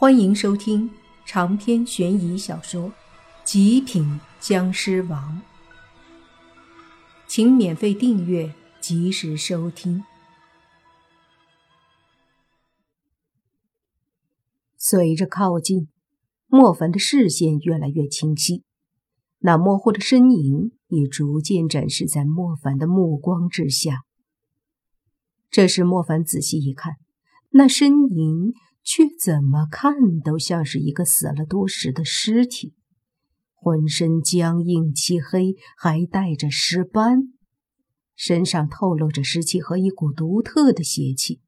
[0.00, 0.88] 欢迎收听
[1.26, 2.90] 长篇悬疑小说
[3.42, 5.42] 《极品僵尸王》，
[7.26, 10.04] 请免费订阅，及时收听。
[14.76, 15.88] 随着靠近，
[16.46, 18.62] 莫凡的视线越来越清晰，
[19.40, 24.04] 那模糊的身影也逐渐展示在莫凡的目光之下。
[25.50, 26.92] 这时，莫凡仔细一看，
[27.50, 28.54] 那身影。
[28.88, 29.92] 却怎么看
[30.24, 32.72] 都像是一个死了多时的尸体，
[33.52, 37.34] 浑身僵硬漆黑，还带着尸斑，
[38.16, 41.42] 身上透露着湿气和一股独特的邪气，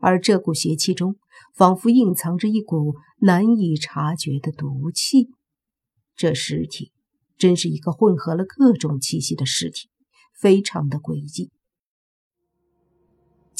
[0.00, 1.18] 而这股邪气中
[1.54, 5.28] 仿佛隐藏着一股难以察觉的毒气。
[6.16, 6.90] 这尸体
[7.38, 9.88] 真是一个混合了各种气息的尸体，
[10.36, 11.52] 非常的诡异。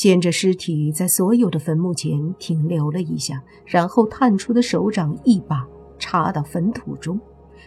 [0.02, 5.64] 见着尸体在所有的坟墓前停留了一下，然后探出的手掌一把
[5.96, 7.20] 插到坟土中，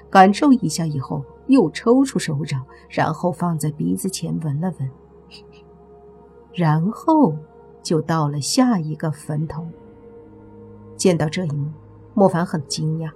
[0.10, 4.92] 感受一下以后，又抽出手掌，然后放在鼻子前闻了闻，
[6.54, 7.34] 然后
[7.82, 9.66] 就到了下一个坟头。
[10.98, 11.72] 见到这一幕，
[12.14, 13.10] 莫凡很惊讶，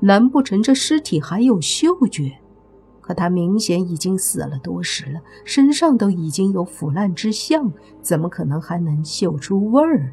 [0.00, 2.30] 难不成这尸体还有嗅觉？
[3.06, 10.12] 可他明显已经死了多时了，身上都已经有腐烂之象，怎么可能还能嗅出味儿？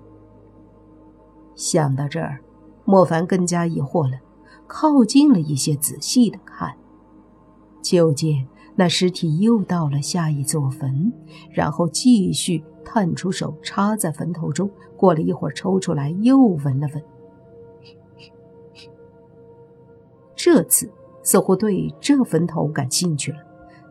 [1.55, 2.39] 想到这儿，
[2.85, 4.19] 莫凡更加疑惑了，
[4.67, 6.75] 靠近了一些，仔细的看，
[7.81, 11.11] 就见那尸体又到了下一座坟，
[11.51, 17.03] 然后继续探出手插在坟头中，过了一会儿抽出来又闻了闻，
[20.35, 20.91] 这次。
[21.23, 23.39] 似乎对这坟头感兴趣了，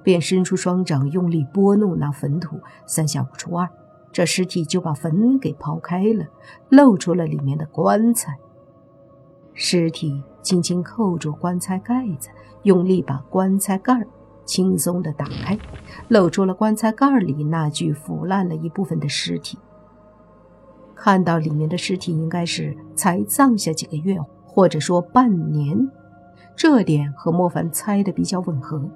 [0.05, 2.61] 便伸出双掌，用力拨弄那坟土。
[2.87, 3.69] 三下五除二，
[4.13, 6.27] 这尸体就把坟给刨开了，
[6.69, 8.39] 露出了里面的棺材。
[9.55, 12.29] 尸体轻轻扣住棺材盖子，
[12.63, 14.07] 用力把棺材盖
[14.45, 15.59] 轻松地打开，
[16.09, 19.59] 露出了棺材盖里那具腐烂了一部分的尸体。
[20.95, 25.91] 看到里面的尸体，应该是才葬下几个月，或者说半年。
[26.62, 28.89] 这点和莫凡猜的比较吻合。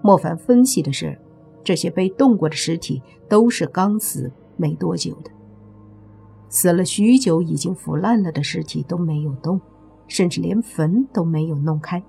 [0.00, 1.18] 莫凡分析的是，
[1.62, 5.30] 这些被动过的尸体都是刚死没多久的，
[6.48, 9.60] 死了许久、已经腐烂了的尸体都没有动，
[10.08, 12.02] 甚至连坟都没有弄开。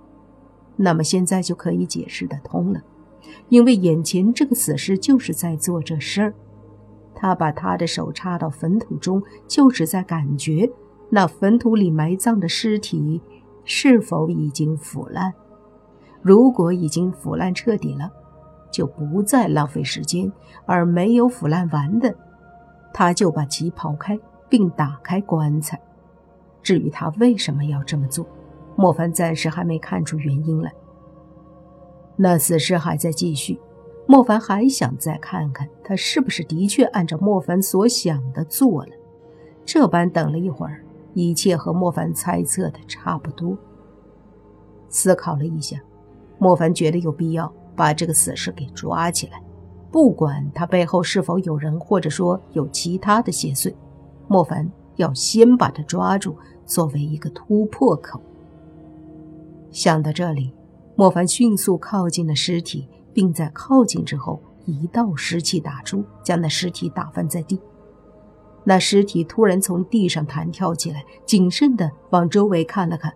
[0.78, 2.82] 那么现在就可以解释得通了，
[3.50, 6.34] 因为眼前这个死尸就是在做这事儿。
[7.14, 10.72] 他把他的手插到坟土中，就是在感觉
[11.10, 13.22] 那坟土里埋葬的尸体。
[13.64, 15.34] 是否已经腐烂？
[16.22, 18.12] 如果已经腐烂彻底了，
[18.72, 20.32] 就不再浪费时间；
[20.66, 22.16] 而没有腐烂完的，
[22.94, 25.80] 他就把其刨开并打开棺材。
[26.62, 28.26] 至于他为什么要这么做，
[28.76, 30.72] 莫凡暂时还没看出原因来。
[32.16, 33.60] 那死尸还在继续，
[34.06, 38.92] 莫凡还想再看看他是不是的确按照莫凡所想的做了。
[39.66, 40.84] 这般等了一会儿。
[41.14, 43.58] 一切和莫凡猜测的差不多。
[44.90, 45.80] 思考了一下，
[46.38, 49.42] 莫凡觉得有必要把这个死尸给抓起来，
[49.92, 53.74] 不管他背后是否有人，或者说有其他的邪祟，
[54.28, 56.36] 莫凡要先把他抓住，
[56.66, 58.22] 作为一个突破口。
[59.72, 60.54] 想到这里，
[60.96, 67.60] 莫凡迅速靠近了尸体，并在靠近之后，一道尸气打出，将那尸体打翻在地。
[68.64, 73.12] 那尸体突然从地上弹跳起来，谨慎地往周围看了看，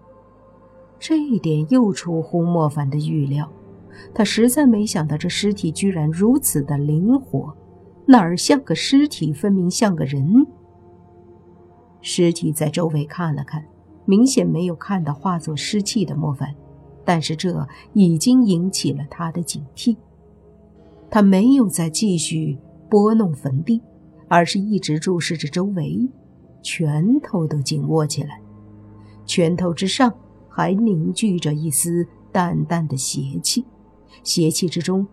[1.00, 3.51] 这一点又出乎莫凡的预料。
[4.13, 7.56] 他实在没想到这尸体居然如此的灵活，
[8.07, 10.47] 哪儿像个尸体，分明像个人。
[12.01, 13.66] 尸体在周围看了看，
[14.06, 16.53] 明显没有看到化作尸气的莫凡，
[17.06, 19.95] 但是这已经引起了他的警惕。
[21.09, 22.57] 他没有再继续
[22.89, 23.81] 拨弄坟地。
[24.28, 26.09] 而是一直注视着周围，
[26.62, 28.42] 拳头都紧握起来，
[29.25, 30.13] 拳头之上
[30.50, 33.66] 还凝聚着一丝淡淡的邪气，
[34.24, 35.06] 邪气之中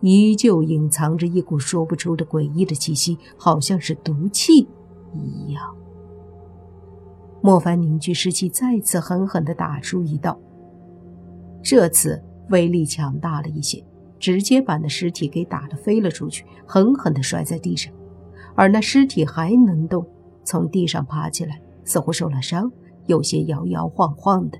[0.00, 4.68] 依旧隐藏着一股说不出的诡异的气息，好像是毒气
[5.14, 5.74] 一样。
[7.40, 10.38] 莫凡凝聚尸气，再次狠狠地打出一道，
[11.62, 13.84] 这次威力强大了一些，
[14.18, 17.92] 直接把那尸体给打得飞了出去，狠狠地摔在地上。
[18.58, 20.04] 而那尸体还能动，
[20.44, 22.72] 从地上爬起来，似乎受了伤，
[23.06, 24.58] 有些摇摇晃晃的。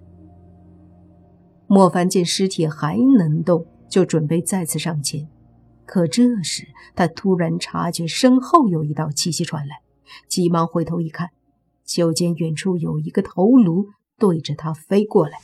[1.66, 5.28] 莫凡见尸体还能动，就准备再次上前，
[5.84, 9.80] 可这时他突然察觉身后有一道气息传来，
[10.28, 11.30] 急忙回头一看，
[11.84, 15.38] 就见远处有一个头颅对着他飞过来。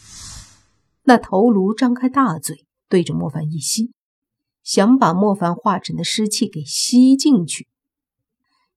[1.03, 3.91] 那头颅张开大嘴，对着莫凡一吸，
[4.63, 7.67] 想把莫凡化成的尸气给吸进去。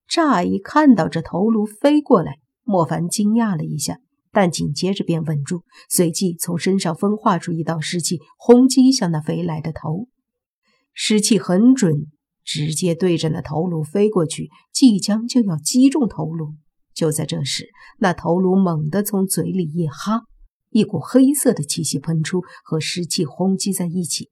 [0.08, 3.98] 乍一看到这头颅飞过来，莫凡惊讶了一下，
[4.32, 10.08] 但紧接着便稳住，随即从身上分化出一道湿气，轰击向那飞来的头。
[10.94, 12.06] 湿气很准，
[12.42, 16.54] 直接对着那头颅飞过去，即将就要击中头颅。
[16.94, 17.68] 就在这时，
[17.98, 20.22] 那头颅猛地从嘴里一哈。
[20.70, 24.30] 一股黑色的气息喷出，和湿气轰击在一起。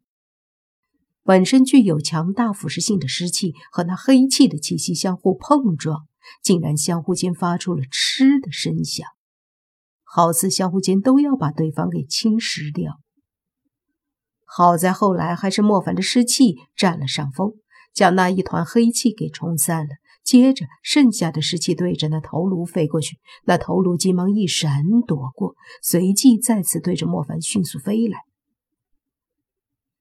[1.27, 6.07] 本身具有强大腐蚀性的湿气和那黑气的气息相互碰撞，
[6.41, 9.09] 竟然相互间发出了“嗤”的声响，
[10.05, 13.01] 好似相互间都要把对方给侵蚀掉。
[14.45, 17.55] 好在后来还是莫凡的湿气占了上风，
[17.93, 19.91] 将那一团黑气给冲散了。
[20.23, 28.19] 接着，剩下的湿气对着那头颅飞过去，那头颅急忙一闪躲过，随即再次对着莫凡迅速飞来。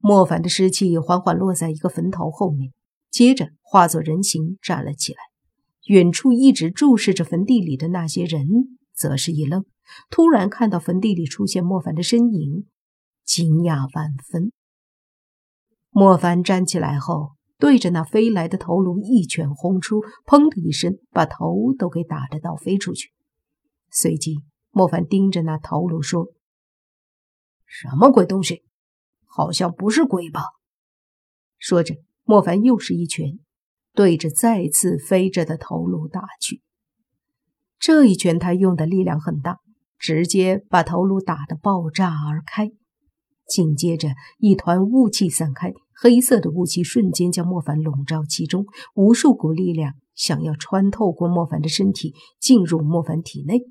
[0.08, 2.72] 莫凡的尸气缓缓落在一个坟头后面，
[3.10, 5.18] 接着化作人形站了起来。
[5.86, 8.46] 远处一直注视着坟地里的那些人，
[8.94, 9.66] 则是一愣，
[10.12, 12.68] 突然看到坟地里出现莫凡的身影，
[13.24, 14.52] 惊讶万分。
[15.90, 17.32] 莫凡站起来后。
[17.58, 23.12] 对着那飞来的头颅一拳轰出，砰的一声，把头都给打得倒飞出去。
[23.90, 24.36] 随即，
[24.72, 26.34] 莫凡盯着那头颅说
[27.66, 28.66] ：“什么鬼东西？
[29.36, 30.42] 好像不是鬼吧？”
[31.60, 33.40] 说着，莫凡又是一拳，
[33.94, 36.62] 对着再次飞着的头颅打去。
[37.78, 39.58] 这一拳他用的力量很大，
[40.00, 42.72] 直接把头颅打得爆炸而开。
[43.48, 45.74] 紧接着，一团雾气散开。
[45.98, 48.66] 黑色的雾气瞬间将莫凡笼罩其中，
[48.96, 53.62] 无数股力量想要穿透过莫凡的身体，进入莫凡体内。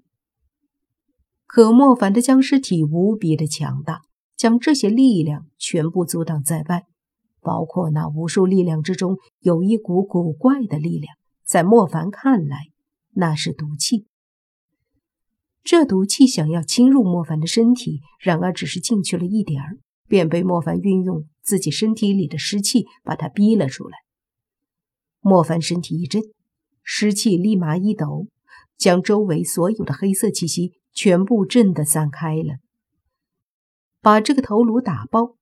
[1.47, 4.01] 可莫凡的僵尸体无比的强大，
[4.37, 6.85] 将这些力量全部阻挡在外。
[7.41, 11.15] 包括那无数力量之中，有一股古怪的力量，
[11.45, 12.69] 在莫凡看来，
[13.13, 14.07] 那是毒气。
[15.63, 19.79] 这毒气想要侵入莫凡的身体，然而只是进去了一点儿。
[20.07, 23.97] 便被莫凡运用自己身体里的湿气把他逼了出来。
[25.21, 26.23] 莫凡身体一震，
[26.83, 28.29] 湿气立马一抖，
[28.77, 32.59] 将周围所有的黑色气息全部震得散开了，
[34.05, 35.35] 把这个头颅打爆。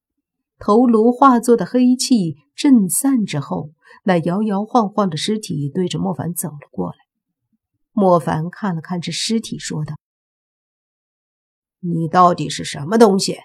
[0.60, 3.72] 头颅化作的黑气震散之后，
[4.04, 6.96] 那摇摇晃晃的尸体对着莫凡走了过来。
[7.90, 9.96] 莫凡看了看这尸体，说道
[11.82, 13.38] ：“你到底是什么东西？”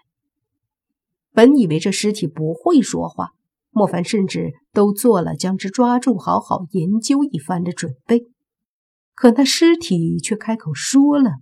[1.34, 3.32] 本以为这尸体不会说话，
[3.72, 8.28] 莫凡甚至都做了将之抓住、好好研究一番的准备。
[9.16, 11.38] 可那尸体却开口说了：“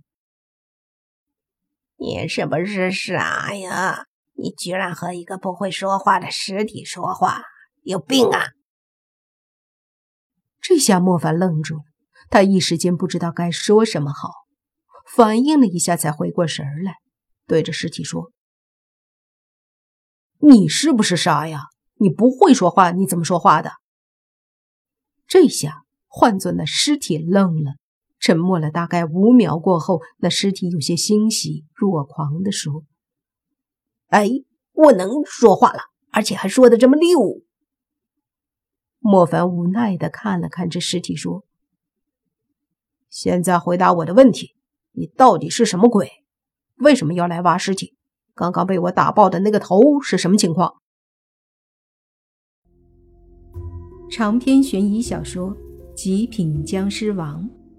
[1.96, 4.06] 你是不是傻呀？
[4.34, 7.42] 你居然和一个不会说话的尸体说话，
[7.82, 8.50] 有病啊！”
[10.60, 11.82] 这下莫凡愣住了，
[12.28, 14.30] 他一时间不知道该说什么好，
[15.14, 16.96] 反应了一下才回过神来，
[17.46, 18.30] 对着尸体说。
[20.38, 21.62] 你是不是傻呀？
[21.94, 23.72] 你不会说话，你怎么说话的？
[25.26, 27.76] 这下换做那尸体愣了，
[28.18, 32.84] 沉默了大概五秒过后，那尸体有些欣喜若狂地说
[34.08, 34.28] ：“哎，
[34.72, 35.80] 我能说话了，
[36.12, 37.42] 而且还说的这么溜。”
[38.98, 41.44] 莫凡无奈的看了看这尸体，说
[43.08, 44.56] ：“现在回答我的问题，
[44.92, 46.10] 你到底是什么鬼？
[46.76, 47.94] 为什么要来挖尸体？”
[48.34, 50.74] 刚刚被我打爆的那个头是什么情况？
[54.10, 55.56] 长篇悬疑小说
[55.94, 57.42] 《极品僵尸王》